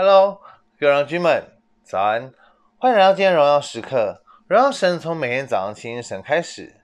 [0.00, 0.40] Hello，
[0.78, 1.42] 各位荣耀君们，
[1.82, 2.32] 早安！
[2.78, 6.76] 欢迎来到今天荣耀时刻，荣耀神从每天早上清晨开始。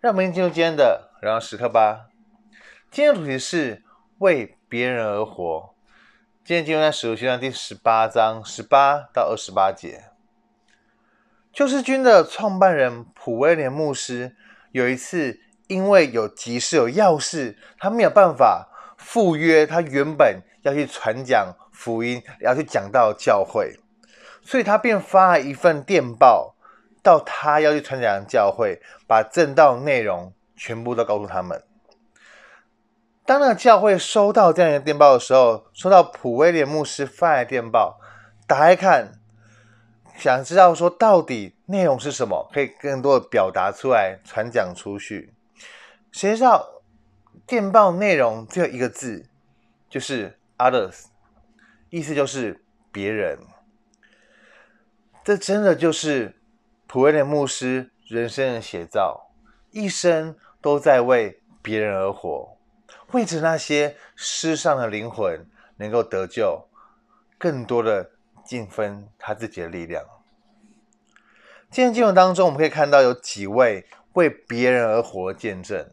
[0.00, 2.08] 让我们进入今天的荣耀时刻吧。
[2.90, 3.82] 今天的主题是
[4.18, 5.74] 为别人而活。
[6.44, 10.10] 今天进入在使徒行传第十八章十八到二十八节。
[11.50, 14.36] 救世军的创办人普威廉牧师
[14.70, 18.68] 有一次因为有急事有要事，他没有办法
[19.06, 23.78] 赴约他原本要去传讲福音，要去讲到教会，
[24.42, 26.56] 所以他便发了一份电报。
[27.04, 31.62] 到他要去传讲教会，把正道内容全部都告诉他们。
[33.24, 38.00] 当那个教会收到这样一个电报的时候，收到普威廉牧师发来电报，
[38.48, 39.12] 打开看，
[40.16, 45.32] 想知道说到底内容是什么，可以更多的表达出来，传讲出去。
[46.10, 46.75] 谁知道
[47.44, 49.26] 电报内容只有一个字，
[49.90, 51.06] 就是 others，
[51.90, 53.40] 意思就是别人。
[55.24, 56.34] 这真的就是。
[56.88, 59.32] 普威廉牧师人生的写照，
[59.72, 62.56] 一生都在为别人而活，
[63.10, 65.44] 为着那些失丧的灵魂
[65.78, 66.68] 能够得救，
[67.36, 68.12] 更多的
[68.44, 70.04] 尽分他自己的力量。
[71.68, 75.90] 今天经文当中，我们可以看到有几位为别人而活的见证。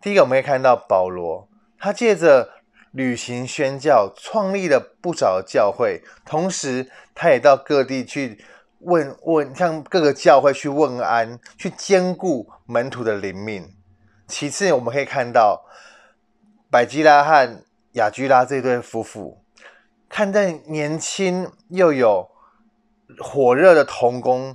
[0.00, 2.50] 第一个，我们可以看到保罗，他借着
[2.92, 8.44] 旅行宣教，创立了不少教会，同时他也到各地去。
[8.80, 13.74] 问问，向各个教会去问安，去兼顾门徒的灵命。
[14.28, 15.64] 其次，我们可以看到
[16.70, 19.42] 百基拉和亚居拉这对夫妇，
[20.10, 22.30] 看在年轻又有
[23.18, 24.54] 火热的同工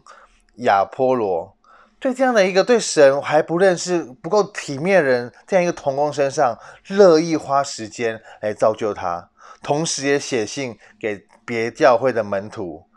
[0.57, 1.57] 亚波罗，
[2.01, 6.57] 对这样的一个对神还不认识、不够体面的人，这样一个同工身上，
[6.87, 9.29] 乐意花时间来造就他，
[9.61, 12.87] 同时也写信给别教会的门徒。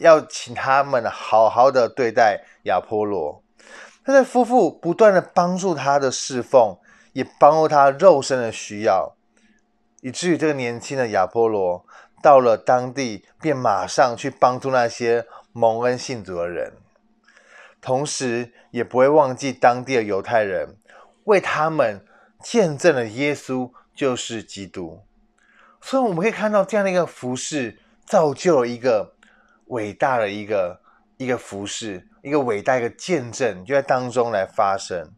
[0.00, 3.42] 要请他们好好的对待亚波罗，
[4.04, 6.76] 他的夫妇不断的帮助他的侍奉，
[7.14, 9.16] 也帮助他肉身的需要，
[10.02, 11.86] 以至于这个年轻的亚波罗
[12.22, 16.74] 到了当地，便马上去帮助那些蒙恩信主的人，
[17.80, 20.76] 同时也不会忘记当地的犹太人，
[21.24, 22.04] 为他们
[22.42, 25.02] 见证了耶稣就是基督。
[25.80, 29.14] 所以我们可以看到这样的一个服饰，造就了一个。
[29.70, 30.80] 伟大的一个
[31.16, 35.12] 一个服饰，一个伟大一个见证就在当中来发生，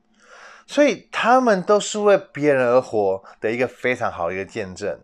[0.66, 5.00] 所以他们都是为别人而活的一个非常好的一个见证。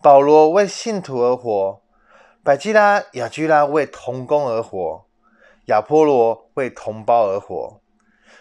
[0.00, 1.82] 保罗为信徒而活，
[2.42, 5.04] 百基拉、亚居拉为同工而活，
[5.68, 7.80] 亚波罗为同胞而活。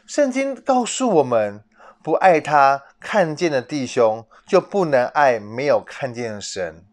[0.06, 1.64] 圣经告诉我们，
[2.04, 6.86] 不爱他看见的弟兄，就不能爱没有看见的神。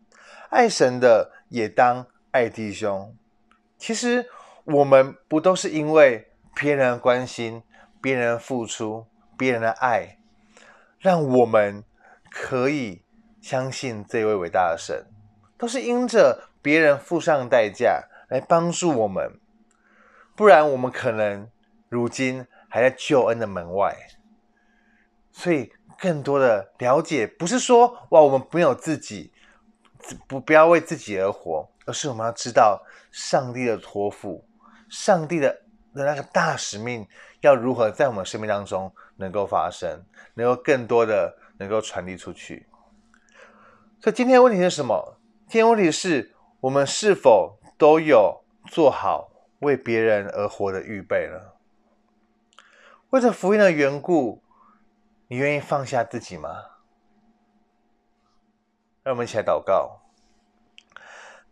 [0.51, 3.17] 爱神的也当爱弟兄。
[3.79, 4.27] 其实
[4.65, 7.63] 我们不都是因为别人的关心、
[8.01, 9.07] 别人的付出、
[9.37, 10.19] 别人的爱，
[10.99, 11.85] 让我们
[12.31, 13.03] 可以
[13.41, 15.07] 相信这位伟大的神，
[15.57, 19.39] 都是因着别人付上代价来帮助我们，
[20.37, 21.49] 不然我们可能
[21.89, 23.97] 如今还在救恩的门外。
[25.33, 29.33] 所以，更多的了解不是说哇，我们没有自己，
[30.29, 31.69] 不不要为自己而活。
[31.87, 34.43] 而是我们要知道上帝的托付，
[34.89, 35.51] 上帝的
[35.95, 37.07] 的那个大使命
[37.43, 40.03] 要如何在我们生命当中能够发生，
[40.33, 42.67] 能够更多的能够传递出去。
[44.01, 45.19] 所以今天的问题是什么？
[45.47, 49.31] 今天问题是我们是否都有做好
[49.65, 51.51] 为别人而活的预备呢？
[53.11, 54.43] 为着福音的缘故，
[55.27, 56.51] 你愿意放下自己吗？
[59.03, 60.03] 让我们一起来祷告。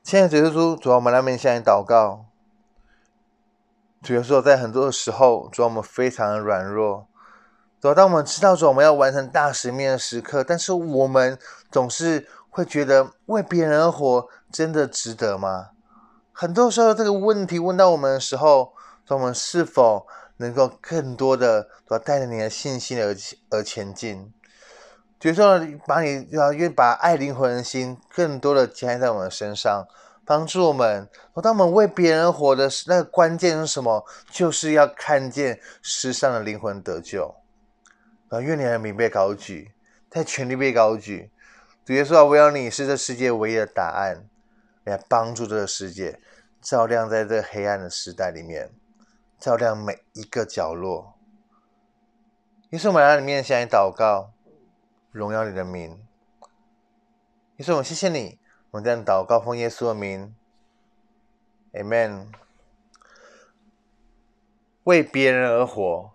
[0.03, 2.27] 亲爱的主耶稣，主啊，我们来面向你祷告。
[4.03, 7.07] 主耶稣，在很多的时候，主啊，我们非常的软弱。
[7.81, 11.39] 主啊，当我们知道说我们要完成大使命的时刻，但是我们
[11.71, 15.71] 总是会觉得为别人而活，真的值得吗？
[16.33, 18.73] 很多时候，这个问题问到我们的时候，
[19.07, 20.07] 说我们是否
[20.39, 23.15] 能够更多的，主啊，带着你的信心而
[23.51, 24.33] 而前进？
[25.19, 29.87] 比如说把你要愿把爱灵魂的心更多的加在我们身上，
[30.25, 31.09] 帮助我们。
[31.41, 34.05] 当我们为别人活的那个关键是什么？
[34.31, 37.37] 就是要看见世上的灵魂得救。
[38.31, 39.73] 啊，愿你的名被高举，
[40.11, 41.31] 在全力被高举。
[41.85, 44.25] 主耶稣啊，唯有你是这世界唯一的答案，
[44.85, 46.21] 来帮助这个世界
[46.61, 48.71] 照亮在这黑暗的时代里面，
[49.39, 51.15] 照亮每一个角落。
[52.71, 54.33] 耶稣，我们来到你面前祷告。
[55.11, 56.03] 荣耀你的名，
[57.59, 58.39] 耶稣，我谢谢你
[58.71, 60.35] 我们这样祷告奉耶稣的名
[61.75, 62.29] ，Amen。
[64.85, 66.15] 为别人而活，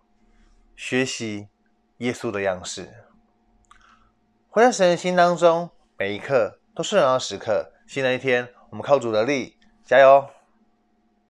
[0.76, 1.50] 学习
[1.98, 3.06] 耶稣的样式，
[4.50, 7.72] 活在神的心当中，每一刻都是荣耀时刻。
[7.86, 9.56] 新的一天，我们靠主的力，
[9.86, 10.37] 加油！